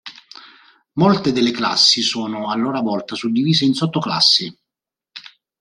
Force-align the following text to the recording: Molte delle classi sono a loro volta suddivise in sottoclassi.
Molte 0.93 1.31
delle 1.31 1.51
classi 1.51 2.01
sono 2.01 2.49
a 2.49 2.55
loro 2.55 2.81
volta 2.81 3.13
suddivise 3.13 3.65
in 3.65 3.75
sottoclassi. 3.75 4.51